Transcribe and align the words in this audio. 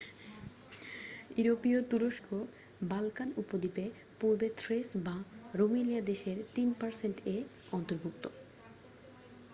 ইউরোপীয় 1.37 1.79
তুরস্ক 1.89 2.27
বাল্কান 2.83 3.29
উপদ্বীপে 3.37 3.85
পূর্ব 4.19 4.41
থ্রেস 4.57 4.89
বা 5.05 5.15
রুমেলিয়া 5.53 6.01
দেশের 6.01 6.37
3% 6.55 7.15
এ 7.27 7.37
অন্তর্ভুক্ত। 7.71 8.23